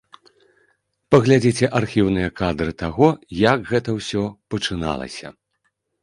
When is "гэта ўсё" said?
3.73-4.23